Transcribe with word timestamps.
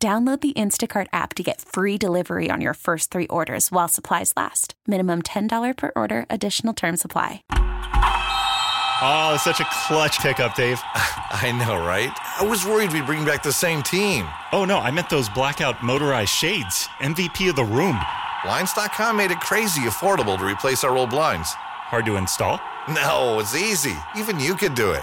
Download 0.00 0.40
the 0.40 0.52
Instacart 0.52 1.08
app 1.12 1.34
to 1.34 1.42
get 1.42 1.60
free 1.60 1.98
delivery 1.98 2.50
on 2.52 2.60
your 2.60 2.74
first 2.74 3.10
three 3.10 3.26
orders 3.26 3.72
while 3.72 3.88
supplies 3.88 4.32
last. 4.36 4.74
Minimum 4.86 5.22
$10 5.22 5.76
per 5.76 5.90
order, 5.96 6.24
additional 6.30 6.72
term 6.72 6.96
supply. 6.96 7.42
Oh, 9.02 9.36
such 9.40 9.58
a 9.58 9.66
clutch 9.88 10.20
pickup, 10.20 10.54
Dave. 10.54 10.80
I 10.94 11.50
know, 11.50 11.84
right? 11.84 12.16
I 12.38 12.44
was 12.44 12.64
worried 12.64 12.92
we'd 12.92 13.06
bring 13.06 13.24
back 13.24 13.42
the 13.42 13.52
same 13.52 13.82
team. 13.82 14.28
Oh, 14.52 14.64
no, 14.64 14.78
I 14.78 14.92
meant 14.92 15.10
those 15.10 15.28
blackout 15.28 15.82
motorized 15.82 16.30
shades. 16.30 16.86
MVP 17.00 17.50
of 17.50 17.56
the 17.56 17.64
room. 17.64 17.98
Blinds.com 18.44 19.16
made 19.16 19.32
it 19.32 19.40
crazy 19.40 19.80
affordable 19.80 20.38
to 20.38 20.46
replace 20.46 20.84
our 20.84 20.96
old 20.96 21.10
blinds. 21.10 21.54
Hard 21.54 22.06
to 22.06 22.14
install? 22.14 22.60
No, 22.88 23.40
it's 23.40 23.56
easy. 23.56 23.96
Even 24.16 24.38
you 24.38 24.54
could 24.54 24.76
do 24.76 24.92
it. 24.92 25.02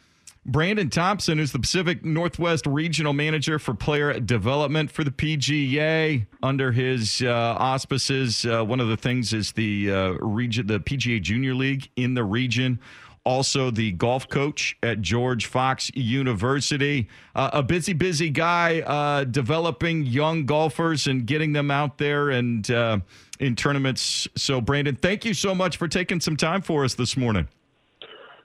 Brandon 0.45 0.89
Thompson, 0.89 1.39
is 1.39 1.51
the 1.51 1.59
Pacific 1.59 2.03
Northwest 2.03 2.65
Regional 2.65 3.13
Manager 3.13 3.59
for 3.59 3.75
Player 3.75 4.19
Development 4.19 4.89
for 4.89 5.03
the 5.03 5.11
PGA. 5.11 6.25
Under 6.41 6.71
his 6.71 7.21
uh, 7.21 7.55
auspices, 7.59 8.43
uh, 8.45 8.63
one 8.63 8.79
of 8.79 8.87
the 8.87 8.97
things 8.97 9.33
is 9.33 9.51
the 9.51 9.91
uh, 9.91 10.09
region, 10.13 10.65
the 10.65 10.79
PGA 10.79 11.21
Junior 11.21 11.53
League 11.53 11.89
in 11.95 12.15
the 12.15 12.23
region. 12.23 12.79
Also, 13.23 13.69
the 13.69 13.91
golf 13.91 14.27
coach 14.29 14.75
at 14.81 14.99
George 14.99 15.45
Fox 15.45 15.91
University. 15.93 17.07
Uh, 17.35 17.51
a 17.53 17.61
busy, 17.61 17.93
busy 17.93 18.31
guy 18.31 18.79
uh, 18.79 19.25
developing 19.25 20.07
young 20.07 20.47
golfers 20.47 21.05
and 21.05 21.27
getting 21.27 21.53
them 21.53 21.69
out 21.69 21.99
there 21.99 22.31
and 22.31 22.71
uh, 22.71 22.97
in 23.39 23.55
tournaments. 23.55 24.27
So, 24.35 24.59
Brandon, 24.59 24.95
thank 24.95 25.23
you 25.23 25.35
so 25.35 25.53
much 25.53 25.77
for 25.77 25.87
taking 25.87 26.19
some 26.19 26.35
time 26.35 26.63
for 26.63 26.83
us 26.83 26.95
this 26.95 27.15
morning. 27.15 27.47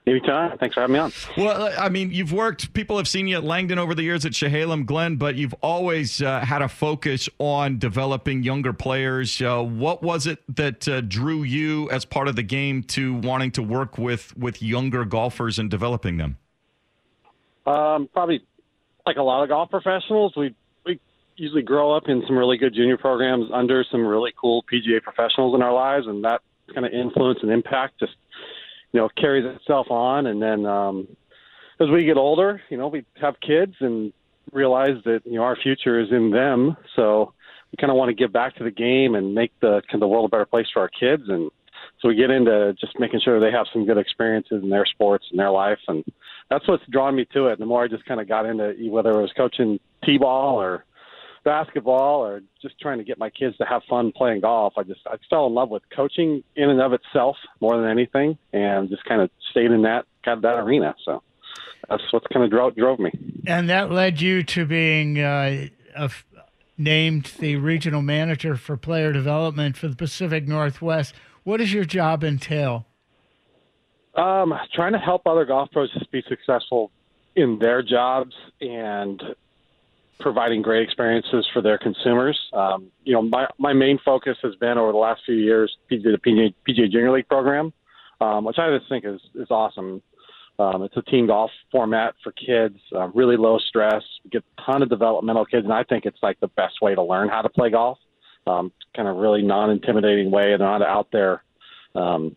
Anytime. 0.07 0.57
Thanks 0.57 0.73
for 0.73 0.79
having 0.79 0.93
me 0.93 0.99
on. 0.99 1.11
Well, 1.37 1.69
I 1.77 1.89
mean, 1.89 2.11
you've 2.11 2.31
worked, 2.31 2.73
people 2.73 2.95
have 2.95 3.09
seen 3.09 3.27
you 3.27 3.35
at 3.35 3.43
Langdon 3.43 3.77
over 3.77 3.93
the 3.93 4.03
years 4.03 4.25
at 4.25 4.31
Chehalem 4.31 4.85
Glen, 4.85 5.17
but 5.17 5.35
you've 5.35 5.53
always 5.55 6.21
uh, 6.21 6.39
had 6.39 6.61
a 6.61 6.69
focus 6.69 7.27
on 7.39 7.77
developing 7.77 8.41
younger 8.41 8.71
players. 8.71 9.41
Uh, 9.41 9.61
what 9.61 10.01
was 10.01 10.25
it 10.25 10.39
that 10.55 10.87
uh, 10.87 11.01
drew 11.01 11.43
you 11.43 11.89
as 11.89 12.05
part 12.05 12.29
of 12.29 12.37
the 12.37 12.43
game 12.43 12.83
to 12.83 13.15
wanting 13.15 13.51
to 13.51 13.61
work 13.61 13.97
with, 13.97 14.35
with 14.37 14.61
younger 14.61 15.03
golfers 15.03 15.59
and 15.59 15.69
developing 15.69 16.15
them? 16.15 16.37
Um, 17.65 18.07
probably 18.13 18.45
like 19.05 19.17
a 19.17 19.23
lot 19.23 19.43
of 19.43 19.49
golf 19.49 19.69
professionals, 19.69 20.31
we, 20.37 20.55
we 20.85 21.01
usually 21.35 21.63
grow 21.63 21.91
up 21.93 22.03
in 22.07 22.23
some 22.25 22.37
really 22.37 22.57
good 22.57 22.73
junior 22.73 22.97
programs 22.97 23.49
under 23.53 23.83
some 23.91 24.07
really 24.07 24.31
cool 24.39 24.63
PGA 24.71 25.03
professionals 25.03 25.53
in 25.53 25.61
our 25.61 25.73
lives, 25.73 26.07
and 26.07 26.23
that 26.23 26.39
kind 26.73 26.85
of 26.85 26.93
influence 26.93 27.39
and 27.41 27.51
impact 27.51 27.99
just 27.99 28.13
you 28.91 28.99
know 28.99 29.09
carries 29.17 29.45
itself 29.45 29.87
on. 29.89 30.27
And 30.27 30.41
then 30.41 30.65
um 30.65 31.07
as 31.79 31.89
we 31.89 32.05
get 32.05 32.17
older 32.17 32.61
you 32.69 32.77
know 32.77 32.87
we 32.87 33.05
have 33.21 33.35
kids 33.39 33.75
and 33.79 34.13
realize 34.51 35.03
that 35.05 35.21
you 35.25 35.35
know 35.35 35.43
our 35.43 35.55
future 35.55 35.99
is 35.99 36.11
in 36.11 36.31
them. 36.31 36.77
So 36.95 37.33
we 37.71 37.77
kind 37.79 37.91
of 37.91 37.97
want 37.97 38.09
to 38.09 38.15
give 38.15 38.31
back 38.31 38.55
to 38.57 38.63
the 38.63 38.71
game 38.71 39.15
and 39.15 39.35
make 39.35 39.51
the 39.59 39.81
kind 39.87 39.95
of 39.95 39.99
the 40.01 40.07
world 40.07 40.25
a 40.25 40.29
better 40.29 40.45
place 40.45 40.67
for 40.73 40.81
our 40.81 40.89
kids. 40.89 41.23
And 41.27 41.51
so 42.01 42.07
we 42.07 42.15
get 42.15 42.29
into 42.29 42.73
just 42.79 42.99
making 42.99 43.21
sure 43.23 43.39
they 43.39 43.51
have 43.51 43.67
some 43.73 43.85
good 43.85 43.97
experiences 43.97 44.63
in 44.63 44.69
their 44.69 44.85
sports 44.85 45.25
and 45.31 45.39
their 45.39 45.51
life. 45.51 45.79
And 45.87 46.03
that's 46.49 46.67
what's 46.67 46.85
drawn 46.89 47.15
me 47.15 47.25
to 47.33 47.47
it. 47.47 47.53
And 47.53 47.61
the 47.61 47.65
more 47.65 47.83
i 47.83 47.87
just 47.87 48.05
kind 48.05 48.21
of 48.21 48.27
got 48.27 48.45
into 48.45 48.73
whether 48.89 49.11
it 49.11 49.21
was 49.21 49.33
coaching 49.35 49.79
t-ball 50.05 50.61
or 50.61 50.85
basketball 51.47 52.25
or 52.25 52.41
just 52.61 52.77
trying 52.81 52.97
to 52.97 53.05
get 53.05 53.17
my 53.17 53.29
kids 53.29 53.55
to 53.55 53.63
have 53.63 53.81
fun 53.89 54.11
playing 54.11 54.41
golf. 54.41 54.73
I 54.77 54.83
just 54.83 54.99
I 55.07 55.15
fell 55.29 55.47
in 55.47 55.53
love 55.53 55.69
with 55.69 55.81
coaching 55.95 56.43
in 56.57 56.69
and 56.69 56.81
of 56.81 56.91
itself 56.91 57.37
more 57.61 57.79
than 57.79 57.89
anything, 57.89 58.37
and 58.51 58.89
just 58.89 59.05
kind 59.05 59.21
of 59.21 59.29
stayed 59.51 59.71
in 59.71 59.83
that 59.83 60.05
kind 60.25 60.37
of 60.37 60.41
that 60.41 60.59
arena. 60.59 60.93
So 61.05 61.23
that's 61.89 62.03
what 62.11 62.29
kind 62.33 62.43
of 62.43 62.51
drove 62.51 62.75
drove 62.75 62.99
me. 62.99 63.11
And 63.47 63.69
that 63.69 63.89
led 63.89 64.19
you 64.19 64.43
to 64.43 64.65
being 64.65 65.19
uh, 65.19 65.69
named 66.77 67.31
the 67.39 67.55
regional 67.55 68.01
manager 68.01 68.57
for 68.57 68.75
player 68.75 69.13
development 69.13 69.77
for 69.77 69.87
the 69.87 69.95
Pacific 69.95 70.49
Northwest. 70.49 71.15
What 71.45 71.57
does 71.57 71.71
your 71.71 71.85
job 71.85 72.25
entail? 72.25 72.85
Um, 74.15 74.53
trying 74.73 74.93
to 74.93 74.99
help 74.99 75.25
other 75.25 75.45
golf 75.45 75.71
pros 75.71 75.93
just 75.93 76.11
be 76.11 76.23
successful 76.27 76.91
in 77.37 77.59
their 77.59 77.81
jobs 77.81 78.33
and 78.59 79.21
providing 80.19 80.61
great 80.61 80.83
experiences 80.83 81.47
for 81.53 81.61
their 81.61 81.77
consumers. 81.77 82.37
Um, 82.53 82.91
you 83.03 83.13
know, 83.13 83.21
my, 83.21 83.47
my 83.57 83.73
main 83.73 83.99
focus 84.03 84.37
has 84.43 84.55
been 84.55 84.77
over 84.77 84.91
the 84.91 84.97
last 84.97 85.21
few 85.25 85.35
years 85.35 85.75
the 85.89 85.97
PGA, 85.97 86.53
PGA 86.67 86.91
Junior 86.91 87.11
League 87.11 87.27
program, 87.27 87.73
um, 88.21 88.45
which 88.45 88.57
I 88.57 88.75
just 88.75 88.89
think 88.89 89.05
is, 89.05 89.21
is 89.35 89.47
awesome. 89.49 90.01
Um, 90.59 90.81
it's 90.81 90.97
a 90.97 91.03
team 91.03 91.27
golf 91.27 91.51
format 91.71 92.15
for 92.23 92.31
kids, 92.31 92.77
uh, 92.95 93.09
really 93.09 93.37
low 93.37 93.59
stress. 93.59 94.01
We 94.23 94.31
get 94.31 94.43
a 94.57 94.61
ton 94.63 94.81
of 94.81 94.89
developmental 94.89 95.45
kids, 95.45 95.65
and 95.65 95.73
I 95.73 95.83
think 95.83 96.05
it's 96.05 96.17
like 96.23 96.39
the 96.39 96.47
best 96.47 96.81
way 96.81 96.95
to 96.95 97.03
learn 97.03 97.29
how 97.29 97.43
to 97.43 97.49
play 97.49 97.69
golf. 97.69 97.99
Um, 98.47 98.71
kind 98.95 99.07
of 99.07 99.17
really 99.17 99.41
non-intimidating 99.43 100.31
way. 100.31 100.47
They're 100.47 100.59
not 100.59 100.81
out 100.81 101.09
there, 101.11 101.43
um, 101.95 102.35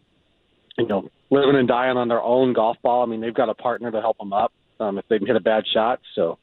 you 0.76 0.86
know, 0.86 1.08
living 1.30 1.54
and 1.54 1.68
dying 1.68 1.97
on 1.97 2.08
their 2.08 2.20
own 2.20 2.52
golf 2.52 2.76
ball. 2.82 3.02
I 3.02 3.06
mean, 3.06 3.20
they've 3.20 3.32
got 3.32 3.48
a 3.48 3.54
partner 3.54 3.91
to 3.91 4.00
help 4.00 4.18
them 4.18 4.32
up 4.32 4.52
um, 4.80 4.98
if 4.98 5.06
they 5.08 5.18
hit 5.18 5.36
a 5.36 5.41
bad 5.41 5.64
shot. 5.72 6.00
So 6.14 6.38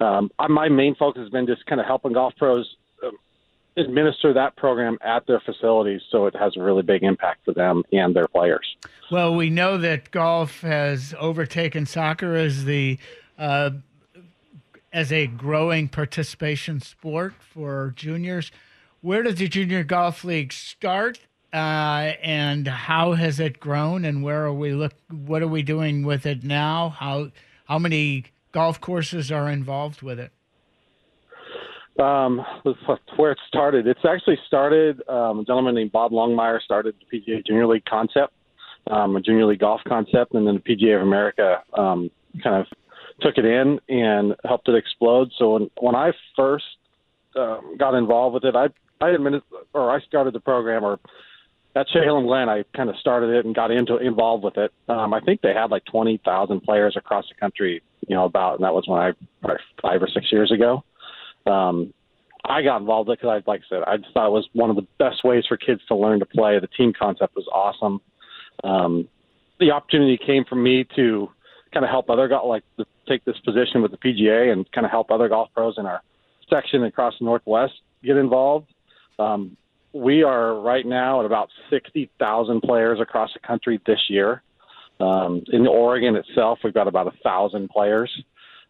um, 0.00 0.30
my 0.48 0.68
main 0.68 0.94
focus 0.94 1.20
has 1.20 1.30
been 1.30 1.46
just 1.46 1.64
kind 1.66 1.80
of 1.80 1.86
helping 1.86 2.12
golf 2.12 2.34
pros 2.36 2.76
um, 3.04 3.12
administer 3.76 4.32
that 4.32 4.56
program 4.56 4.98
at 5.02 5.26
their 5.26 5.40
facilities 5.40 6.00
so 6.10 6.26
it 6.26 6.34
has 6.34 6.56
a 6.56 6.62
really 6.62 6.82
big 6.82 7.02
impact 7.02 7.44
for 7.44 7.54
them 7.54 7.82
and 7.92 8.14
their 8.14 8.28
players. 8.28 8.76
Well, 9.10 9.34
we 9.34 9.50
know 9.50 9.78
that 9.78 10.10
golf 10.10 10.60
has 10.60 11.14
overtaken 11.18 11.86
soccer 11.86 12.34
as 12.34 12.64
the 12.64 12.98
uh, 13.38 13.70
as 14.92 15.12
a 15.12 15.26
growing 15.26 15.88
participation 15.88 16.80
sport 16.80 17.34
for 17.40 17.92
juniors. 17.96 18.50
Where 19.00 19.22
did 19.22 19.38
the 19.38 19.48
junior 19.48 19.82
golf 19.82 20.24
league 20.24 20.52
start, 20.52 21.20
uh, 21.52 22.12
and 22.22 22.68
how 22.68 23.12
has 23.12 23.40
it 23.40 23.58
grown? 23.60 24.04
And 24.04 24.22
where 24.22 24.44
are 24.44 24.52
we 24.52 24.72
look? 24.72 24.92
What 25.10 25.42
are 25.42 25.48
we 25.48 25.62
doing 25.62 26.04
with 26.04 26.26
it 26.26 26.44
now? 26.44 26.90
How 26.90 27.30
how 27.64 27.78
many 27.78 28.26
golf 28.52 28.80
courses 28.80 29.30
are 29.30 29.48
involved 29.48 30.02
with 30.02 30.18
it? 30.18 30.32
Um, 31.98 32.44
where 33.16 33.32
it 33.32 33.38
started. 33.46 33.86
It's 33.86 34.04
actually 34.08 34.38
started. 34.46 35.02
Um, 35.08 35.40
a 35.40 35.44
gentleman 35.44 35.74
named 35.74 35.92
Bob 35.92 36.12
Longmire 36.12 36.60
started 36.62 36.94
the 36.98 37.18
PGA 37.18 37.46
Junior 37.46 37.66
League 37.66 37.84
concept, 37.84 38.32
um, 38.90 39.16
a 39.16 39.20
Junior 39.20 39.44
League 39.44 39.60
golf 39.60 39.82
concept, 39.86 40.32
and 40.34 40.46
then 40.46 40.54
the 40.54 40.60
PGA 40.60 40.96
of 40.96 41.02
America 41.02 41.62
um, 41.76 42.10
kind 42.42 42.56
of 42.56 42.66
took 43.20 43.36
it 43.36 43.44
in 43.44 43.80
and 43.88 44.34
helped 44.44 44.68
it 44.68 44.76
explode. 44.76 45.30
So 45.36 45.54
when 45.54 45.70
when 45.78 45.94
I 45.94 46.12
first 46.36 46.64
um, 47.36 47.76
got 47.78 47.94
involved 47.94 48.34
with 48.34 48.44
it, 48.44 48.56
I 48.56 48.68
I 49.04 49.10
admitted 49.10 49.42
or 49.74 49.90
I 49.90 50.00
started 50.00 50.32
the 50.32 50.40
program 50.40 50.84
or 50.84 50.98
at 51.76 51.86
Chehalem 51.88 52.26
Glen, 52.26 52.48
I 52.48 52.64
kind 52.74 52.90
of 52.90 52.96
started 52.96 53.30
it 53.30 53.44
and 53.44 53.54
got 53.54 53.70
into 53.70 53.96
involved 53.98 54.42
with 54.42 54.56
it. 54.56 54.72
Um, 54.88 55.14
I 55.14 55.20
think 55.20 55.40
they 55.40 55.52
had 55.54 55.70
like 55.70 55.84
twenty 55.84 56.20
thousand 56.24 56.62
players 56.62 56.96
across 56.96 57.26
the 57.28 57.34
country, 57.34 57.82
you 58.08 58.16
know, 58.16 58.24
about, 58.24 58.56
and 58.56 58.64
that 58.64 58.74
was 58.74 58.84
when 58.86 59.00
I 59.00 59.12
five 59.82 60.02
or 60.02 60.08
six 60.08 60.30
years 60.32 60.50
ago. 60.52 60.84
Um, 61.46 61.92
I 62.44 62.62
got 62.62 62.80
involved 62.80 63.08
with 63.08 63.18
it 63.18 63.22
because 63.22 63.42
I, 63.46 63.50
like 63.50 63.60
I 63.60 63.68
said, 63.68 63.82
I 63.86 63.96
just 63.98 64.12
thought 64.12 64.26
it 64.26 64.32
was 64.32 64.48
one 64.52 64.70
of 64.70 64.76
the 64.76 64.86
best 64.98 65.24
ways 65.24 65.44
for 65.46 65.56
kids 65.56 65.80
to 65.88 65.94
learn 65.94 66.20
to 66.20 66.26
play. 66.26 66.58
The 66.58 66.68
team 66.68 66.92
concept 66.98 67.36
was 67.36 67.46
awesome. 67.52 68.00
Um, 68.64 69.08
the 69.58 69.72
opportunity 69.72 70.18
came 70.18 70.44
for 70.44 70.56
me 70.56 70.86
to 70.96 71.28
kind 71.72 71.84
of 71.84 71.90
help 71.90 72.08
other 72.08 72.28
golf, 72.28 72.48
like 72.48 72.64
take 73.06 73.24
this 73.24 73.38
position 73.44 73.82
with 73.82 73.90
the 73.90 73.98
PGA 73.98 74.52
and 74.52 74.70
kind 74.72 74.84
of 74.84 74.90
help 74.90 75.10
other 75.10 75.28
golf 75.28 75.50
pros 75.54 75.74
in 75.76 75.86
our 75.86 76.02
section 76.48 76.84
across 76.84 77.14
the 77.18 77.24
Northwest 77.24 77.74
get 78.02 78.16
involved. 78.16 78.72
Um, 79.18 79.56
we 79.92 80.22
are 80.22 80.54
right 80.54 80.86
now 80.86 81.20
at 81.20 81.26
about 81.26 81.50
60,000 81.68 82.60
players 82.62 83.00
across 83.00 83.30
the 83.34 83.40
country 83.40 83.80
this 83.86 84.00
year. 84.08 84.42
Um, 85.00 85.42
in 85.52 85.66
Oregon 85.66 86.16
itself, 86.16 86.58
we've 86.62 86.74
got 86.74 86.88
about 86.88 87.06
a 87.06 87.16
thousand 87.22 87.70
players 87.70 88.10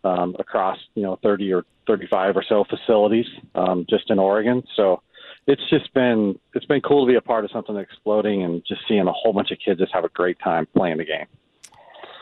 um, 0.04 0.36
across 0.38 0.78
you 0.94 1.02
know 1.02 1.18
30 1.22 1.52
or 1.52 1.64
35 1.86 2.36
or 2.36 2.44
so 2.48 2.64
facilities 2.64 3.26
um, 3.54 3.86
just 3.88 4.10
in 4.10 4.18
Oregon. 4.18 4.62
So 4.76 5.02
it's 5.46 5.62
just 5.70 5.92
been 5.94 6.38
it's 6.54 6.66
been 6.66 6.80
cool 6.80 7.06
to 7.06 7.10
be 7.10 7.16
a 7.16 7.20
part 7.20 7.44
of 7.44 7.50
something 7.50 7.76
exploding 7.76 8.42
and 8.42 8.62
just 8.66 8.82
seeing 8.88 9.06
a 9.06 9.12
whole 9.12 9.32
bunch 9.32 9.50
of 9.50 9.58
kids 9.64 9.80
just 9.80 9.92
have 9.92 10.04
a 10.04 10.10
great 10.10 10.38
time 10.38 10.66
playing 10.76 10.98
the 10.98 11.04
game. 11.04 11.26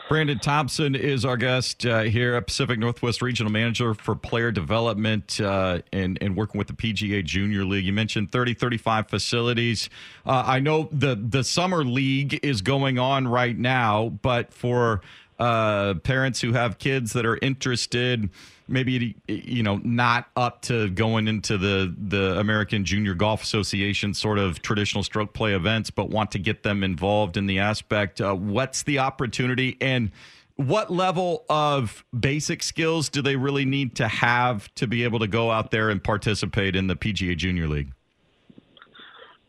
Brandon 0.09 0.39
Thompson 0.39 0.95
is 0.95 1.23
our 1.23 1.37
guest 1.37 1.85
uh, 1.85 2.01
here 2.01 2.33
at 2.33 2.47
Pacific 2.47 2.79
Northwest 2.79 3.21
Regional 3.21 3.51
Manager 3.51 3.93
for 3.93 4.15
Player 4.15 4.51
Development 4.51 5.39
uh, 5.39 5.83
and, 5.93 6.17
and 6.19 6.35
working 6.35 6.57
with 6.57 6.65
the 6.65 6.73
PGA 6.73 7.23
Junior 7.23 7.63
League. 7.63 7.85
You 7.85 7.93
mentioned 7.93 8.31
30, 8.31 8.55
35 8.55 9.07
facilities. 9.07 9.87
Uh, 10.25 10.43
I 10.47 10.61
know 10.61 10.89
the, 10.91 11.13
the 11.13 11.43
Summer 11.43 11.83
League 11.83 12.39
is 12.41 12.63
going 12.63 12.97
on 12.97 13.27
right 13.27 13.55
now, 13.55 14.09
but 14.23 14.51
for 14.51 15.01
uh, 15.39 15.95
parents 16.03 16.41
who 16.41 16.53
have 16.53 16.77
kids 16.77 17.13
that 17.13 17.25
are 17.25 17.39
interested, 17.41 18.29
maybe 18.67 19.15
you 19.27 19.63
know 19.63 19.79
not 19.83 20.27
up 20.35 20.61
to 20.63 20.89
going 20.89 21.27
into 21.27 21.57
the 21.57 21.95
the 21.97 22.37
American 22.39 22.85
Junior 22.85 23.13
Golf 23.13 23.41
Association 23.41 24.13
sort 24.13 24.37
of 24.37 24.61
traditional 24.61 25.03
stroke 25.03 25.33
play 25.33 25.53
events, 25.53 25.89
but 25.89 26.09
want 26.09 26.31
to 26.31 26.39
get 26.39 26.63
them 26.63 26.83
involved 26.83 27.37
in 27.37 27.45
the 27.45 27.59
aspect. 27.59 28.19
Uh, 28.21 28.35
what's 28.35 28.83
the 28.83 28.99
opportunity 28.99 29.77
and 29.79 30.11
what 30.57 30.91
level 30.91 31.45
of 31.49 32.03
basic 32.17 32.61
skills 32.61 33.07
do 33.07 33.21
they 33.21 33.37
really 33.37 33.63
need 33.63 33.95
to 33.95 34.09
have 34.09 34.73
to 34.75 34.87
be 34.87 35.05
able 35.05 35.19
to 35.19 35.27
go 35.27 35.51
out 35.51 35.71
there 35.71 35.89
and 35.89 36.03
participate 36.03 36.75
in 36.75 36.87
the 36.87 36.97
PGA 36.97 37.37
Junior 37.37 37.65
League? 37.65 37.93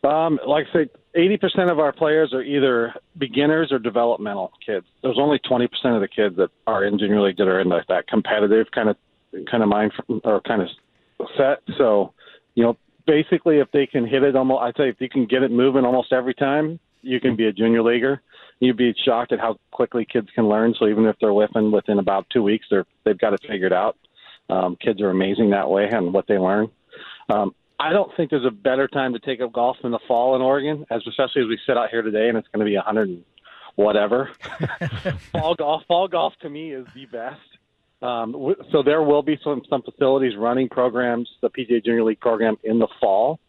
Um, 0.03 0.39
like 0.47 0.65
I 0.73 0.73
say, 0.73 0.89
eighty 1.15 1.37
percent 1.37 1.69
of 1.69 1.79
our 1.79 1.91
players 1.91 2.33
are 2.33 2.41
either 2.41 2.93
beginners 3.17 3.71
or 3.71 3.79
developmental 3.79 4.51
kids. 4.65 4.85
There's 5.03 5.19
only 5.19 5.39
twenty 5.47 5.67
percent 5.67 5.95
of 5.95 6.01
the 6.01 6.07
kids 6.07 6.35
that 6.37 6.49
are 6.65 6.83
in 6.83 6.97
junior 6.97 7.21
league 7.21 7.37
that 7.37 7.47
are 7.47 7.59
in 7.59 7.69
like 7.69 7.87
that 7.87 8.07
competitive 8.07 8.67
kind 8.73 8.89
of 8.89 8.97
kind 9.49 9.61
of 9.61 9.69
mind 9.69 9.91
or 10.23 10.41
kind 10.41 10.61
of 10.61 10.69
set. 11.37 11.61
So, 11.77 12.13
you 12.55 12.63
know, 12.63 12.77
basically, 13.05 13.59
if 13.59 13.71
they 13.71 13.85
can 13.85 14.07
hit 14.07 14.23
it 14.23 14.35
almost, 14.35 14.61
I'd 14.63 14.75
say 14.75 14.89
if 14.89 14.95
you 14.99 15.09
can 15.09 15.25
get 15.25 15.43
it 15.43 15.51
moving 15.51 15.85
almost 15.85 16.11
every 16.11 16.33
time, 16.33 16.79
you 17.01 17.19
can 17.19 17.35
be 17.35 17.45
a 17.45 17.53
junior 17.53 17.83
leaguer. 17.83 18.21
You'd 18.59 18.77
be 18.77 18.93
shocked 19.05 19.31
at 19.31 19.39
how 19.39 19.57
quickly 19.71 20.05
kids 20.11 20.27
can 20.35 20.47
learn. 20.47 20.75
So 20.77 20.87
even 20.87 21.05
if 21.05 21.15
they're 21.19 21.31
whiffing 21.33 21.71
within 21.71 21.99
about 21.99 22.27
two 22.31 22.43
weeks, 22.43 22.65
they're 22.69 22.85
they've 23.05 23.17
got 23.17 23.33
it 23.33 23.41
figured 23.47 23.73
out. 23.73 23.97
Um, 24.49 24.77
kids 24.83 25.01
are 25.01 25.09
amazing 25.09 25.51
that 25.51 25.69
way 25.69 25.87
and 25.89 26.13
what 26.13 26.27
they 26.27 26.37
learn. 26.37 26.69
Um, 27.29 27.55
I 27.81 27.93
don't 27.93 28.15
think 28.15 28.29
there's 28.29 28.45
a 28.45 28.51
better 28.51 28.87
time 28.87 29.13
to 29.13 29.19
take 29.19 29.41
up 29.41 29.51
golf 29.53 29.77
in 29.83 29.89
the 29.89 29.99
fall 30.07 30.35
in 30.35 30.41
Oregon, 30.41 30.85
as 30.91 31.01
especially 31.07 31.41
as 31.41 31.47
we 31.47 31.59
sit 31.65 31.77
out 31.77 31.89
here 31.89 32.03
today 32.03 32.29
and 32.29 32.37
it's 32.37 32.47
going 32.49 32.63
to 32.63 32.69
be 32.69 32.75
100 32.75 33.09
and 33.09 33.23
whatever. 33.75 34.29
fall 35.31 35.55
golf, 35.55 35.81
fall 35.87 36.07
golf 36.07 36.33
to 36.41 36.49
me 36.49 36.73
is 36.73 36.85
the 36.93 37.07
best. 37.07 37.39
Um, 38.03 38.55
so 38.71 38.83
there 38.83 39.01
will 39.01 39.23
be 39.23 39.39
some 39.43 39.63
some 39.69 39.81
facilities 39.81 40.35
running 40.37 40.69
programs, 40.69 41.29
the 41.41 41.49
PGA 41.49 41.83
Junior 41.83 42.03
League 42.03 42.19
program 42.19 42.57
in 42.63 42.77
the 42.79 42.87
fall, 42.99 43.39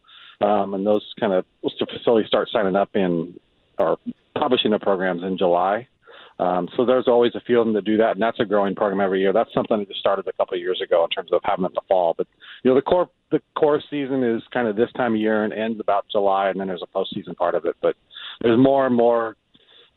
um, 0.40 0.74
and 0.74 0.86
those 0.86 1.12
kind 1.20 1.32
of 1.32 1.44
facilities 1.62 2.28
start 2.28 2.48
signing 2.50 2.76
up 2.76 2.90
in 2.94 3.38
or 3.78 3.98
publishing 4.34 4.70
their 4.70 4.78
programs 4.78 5.22
in 5.22 5.36
July. 5.36 5.88
Um, 6.42 6.68
so 6.76 6.84
there's 6.84 7.06
always 7.06 7.36
a 7.36 7.40
few 7.40 7.60
of 7.60 7.66
them 7.66 7.74
that 7.74 7.84
do 7.84 7.96
that, 7.98 8.12
and 8.12 8.22
that's 8.22 8.40
a 8.40 8.44
growing 8.44 8.74
program 8.74 9.00
every 9.00 9.20
year. 9.20 9.32
That's 9.32 9.54
something 9.54 9.78
that 9.78 9.86
just 9.86 10.00
started 10.00 10.26
a 10.26 10.32
couple 10.32 10.54
of 10.56 10.60
years 10.60 10.80
ago 10.82 11.04
in 11.04 11.10
terms 11.10 11.30
of 11.32 11.40
having 11.44 11.64
it 11.64 11.68
in 11.68 11.74
the 11.74 11.82
fall. 11.86 12.14
But 12.18 12.26
you 12.64 12.70
know, 12.70 12.74
the 12.74 12.82
core 12.82 13.08
the 13.30 13.40
core 13.54 13.80
season 13.88 14.24
is 14.24 14.42
kind 14.52 14.66
of 14.66 14.74
this 14.74 14.90
time 14.96 15.14
of 15.14 15.20
year 15.20 15.44
and 15.44 15.52
ends 15.52 15.78
about 15.78 16.06
July, 16.10 16.48
and 16.48 16.58
then 16.58 16.66
there's 16.66 16.82
a 16.82 16.98
postseason 16.98 17.36
part 17.36 17.54
of 17.54 17.64
it. 17.64 17.76
But 17.80 17.94
there's 18.40 18.58
more 18.58 18.86
and 18.86 18.94
more 18.94 19.36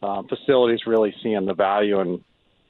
um, 0.03 0.27
facilities 0.27 0.81
really 0.85 1.15
seeing 1.23 1.47
the 1.47 1.55
value 1.55 1.99
and 1.99 2.21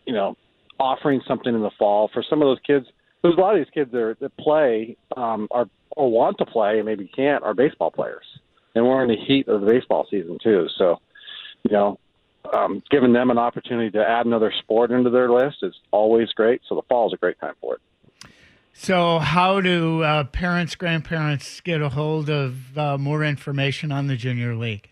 you 0.05 0.13
know 0.13 0.37
offering 0.79 1.19
something 1.27 1.53
in 1.53 1.61
the 1.61 1.71
fall 1.77 2.09
for 2.13 2.23
some 2.29 2.41
of 2.41 2.45
those 2.45 2.59
kids. 2.65 2.85
There's 3.23 3.35
a 3.35 3.41
lot 3.41 3.55
of 3.55 3.59
these 3.59 3.73
kids 3.73 3.91
that, 3.91 3.99
are, 3.99 4.17
that 4.21 4.37
play 4.37 4.95
um, 5.17 5.49
are 5.51 5.67
or 5.97 6.09
want 6.09 6.37
to 6.37 6.45
play 6.45 6.77
and 6.77 6.85
maybe 6.85 7.11
can't 7.13 7.43
are 7.43 7.53
baseball 7.53 7.91
players, 7.91 8.25
and 8.73 8.85
we're 8.85 9.03
in 9.03 9.09
the 9.09 9.25
heat 9.25 9.49
of 9.49 9.59
the 9.59 9.67
baseball 9.67 10.07
season 10.09 10.37
too. 10.41 10.67
So 10.77 11.01
you 11.63 11.73
know 11.73 11.99
um, 12.53 12.83
giving 12.89 13.13
them 13.13 13.31
an 13.31 13.37
opportunity 13.37 13.91
to 13.91 14.03
add 14.03 14.25
another 14.25 14.51
sport 14.59 14.91
into 14.91 15.09
their 15.09 15.31
list 15.31 15.57
is 15.61 15.73
always 15.91 16.29
great. 16.29 16.61
So 16.67 16.75
the 16.75 16.81
fall 16.83 17.07
is 17.07 17.13
a 17.13 17.17
great 17.17 17.39
time 17.39 17.53
for 17.61 17.75
it. 17.75 17.81
So, 18.77 19.19
how 19.19 19.61
do 19.61 20.03
uh, 20.03 20.25
parents, 20.25 20.75
grandparents 20.75 21.61
get 21.61 21.81
a 21.81 21.87
hold 21.87 22.29
of 22.29 22.77
uh, 22.77 22.97
more 22.97 23.23
information 23.23 23.89
on 23.89 24.07
the 24.07 24.17
Junior 24.17 24.53
League? 24.53 24.89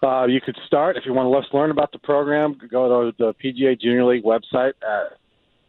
Uh, 0.00 0.26
you 0.26 0.40
could 0.40 0.56
start 0.64 0.96
if 0.96 1.04
you 1.04 1.12
want 1.12 1.26
to 1.26 1.30
let's 1.30 1.52
learn 1.52 1.72
about 1.72 1.90
the 1.90 1.98
program. 1.98 2.56
Go 2.70 3.10
to 3.10 3.16
the 3.18 3.34
PGA 3.34 3.76
Junior 3.80 4.04
League 4.04 4.22
website 4.22 4.74
at 4.82 5.18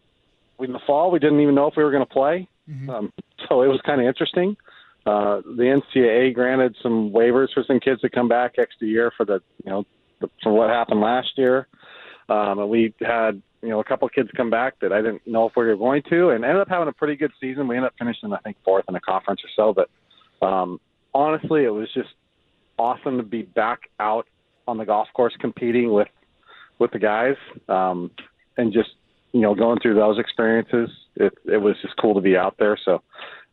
in 0.60 0.74
the 0.74 0.80
fall, 0.86 1.12
we 1.12 1.20
didn't 1.20 1.40
even 1.40 1.56
know 1.56 1.68
if 1.68 1.76
we 1.78 1.84
were 1.84 1.92
going 1.92 2.06
to 2.06 2.14
play, 2.14 2.48
mm-hmm. 2.70 2.90
um, 2.90 3.14
so 3.48 3.62
it 3.62 3.68
was 3.68 3.80
kind 3.86 4.02
of 4.02 4.08
interesting. 4.08 4.58
Uh, 5.06 5.42
the 5.42 5.82
NCAA 5.96 6.34
granted 6.34 6.76
some 6.84 7.12
waivers 7.12 7.48
for 7.54 7.64
some 7.66 7.80
kids 7.80 8.02
to 8.02 8.10
come 8.10 8.28
back 8.28 8.56
extra 8.60 8.88
year 8.88 9.12
for 9.16 9.26
the 9.26 9.42
you 9.64 9.72
know 9.72 9.86
from 10.42 10.54
what 10.54 10.70
happened 10.70 11.02
last 11.02 11.30
year. 11.38 11.68
Um, 12.30 12.60
and 12.60 12.70
we 12.70 12.94
had 13.02 13.42
you 13.62 13.70
know 13.70 13.80
a 13.80 13.84
couple 13.84 14.08
of 14.08 14.14
kids 14.14 14.30
come 14.36 14.50
back 14.50 14.80
that 14.82 14.92
I 14.92 15.02
didn't 15.02 15.26
know 15.28 15.48
if 15.48 15.54
we 15.56 15.66
were 15.66 15.76
going 15.76 16.04
to, 16.10 16.30
and 16.30 16.44
ended 16.44 16.62
up 16.62 16.70
having 16.70 16.88
a 16.88 16.94
pretty 16.94 17.16
good 17.16 17.32
season. 17.40 17.68
We 17.68 17.76
ended 17.76 17.90
up 17.90 17.96
finishing 17.98 18.32
I 18.34 18.38
think 18.40 18.58
fourth 18.64 18.86
in 18.88 18.96
a 18.96 19.02
conference 19.02 19.42
or 19.44 19.50
so. 19.56 19.74
But 19.74 20.46
um, 20.46 20.80
honestly, 21.14 21.64
it 21.64 21.70
was 21.70 21.90
just 21.94 22.10
awesome 22.78 23.18
to 23.18 23.24
be 23.24 23.44
back 23.44 23.82
out 24.00 24.28
on 24.68 24.78
the 24.78 24.86
golf 24.86 25.08
course 25.14 25.34
competing 25.40 25.92
with 25.92 26.08
with 26.80 26.92
the 26.92 27.00
guys, 27.00 27.36
um, 27.70 28.12
and 28.58 28.74
just 28.74 28.90
you 29.34 29.42
know 29.42 29.54
going 29.54 29.80
through 29.80 29.96
those 29.96 30.20
experiences. 30.20 30.90
It, 31.16 31.34
it 31.46 31.58
was 31.58 31.76
just 31.82 31.96
cool 32.02 32.16
to 32.16 32.22
be 32.22 32.38
out 32.38 32.56
there. 32.58 32.78
So 32.84 33.02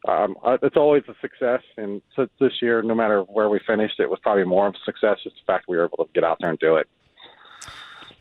um, 0.08 0.36
uh, 0.44 0.56
it's 0.62 0.76
always 0.76 1.02
a 1.08 1.14
success. 1.20 1.60
And 1.76 2.00
so 2.16 2.26
this 2.40 2.52
year, 2.62 2.82
no 2.82 2.94
matter 2.94 3.22
where 3.22 3.48
we 3.48 3.60
finished, 3.66 4.00
it 4.00 4.08
was 4.08 4.18
probably 4.22 4.44
more 4.44 4.66
of 4.66 4.74
a 4.74 4.84
success. 4.84 5.18
Just 5.22 5.36
the 5.36 5.52
fact 5.52 5.66
we 5.68 5.76
were 5.76 5.84
able 5.84 6.04
to 6.04 6.10
get 6.14 6.24
out 6.24 6.38
there 6.40 6.50
and 6.50 6.58
do 6.58 6.76
it. 6.76 6.88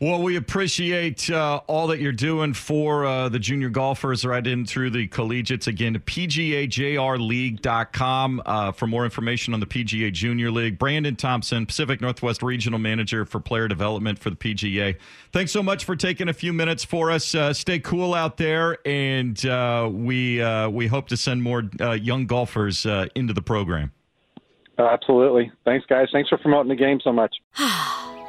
Well, 0.00 0.22
we 0.22 0.36
appreciate 0.36 1.28
uh, 1.28 1.60
all 1.66 1.88
that 1.88 1.98
you're 1.98 2.12
doing 2.12 2.54
for 2.54 3.04
uh, 3.04 3.28
the 3.28 3.40
junior 3.40 3.68
golfers 3.68 4.24
right 4.24 4.46
in 4.46 4.64
through 4.64 4.90
the 4.90 5.08
collegiates. 5.08 5.66
Again, 5.66 5.98
PGAJRLeague.com 5.98 8.42
uh, 8.46 8.70
for 8.70 8.86
more 8.86 9.04
information 9.04 9.54
on 9.54 9.60
the 9.60 9.66
PGA 9.66 10.12
Junior 10.12 10.52
League. 10.52 10.78
Brandon 10.78 11.16
Thompson, 11.16 11.66
Pacific 11.66 12.00
Northwest 12.00 12.44
Regional 12.44 12.78
Manager 12.78 13.24
for 13.24 13.40
Player 13.40 13.66
Development 13.66 14.20
for 14.20 14.30
the 14.30 14.36
PGA. 14.36 14.94
Thanks 15.32 15.50
so 15.50 15.64
much 15.64 15.84
for 15.84 15.96
taking 15.96 16.28
a 16.28 16.34
few 16.34 16.52
minutes 16.52 16.84
for 16.84 17.10
us. 17.10 17.34
Uh, 17.34 17.52
stay 17.52 17.80
cool 17.80 18.14
out 18.14 18.36
there, 18.36 18.78
and 18.86 19.44
uh, 19.46 19.90
we 19.92 20.40
uh, 20.40 20.68
we 20.68 20.86
hope 20.86 21.08
to 21.08 21.16
send 21.16 21.42
more 21.42 21.68
young 22.00 22.26
golfers 22.26 22.86
into 23.16 23.32
the 23.32 23.42
program. 23.42 23.90
Absolutely. 24.78 25.50
Thanks, 25.64 25.86
guys. 25.86 26.06
Thanks 26.12 26.28
for 26.28 26.38
promoting 26.38 26.68
the 26.68 26.76
game 26.76 27.00
so 27.02 27.12
much. 27.12 27.34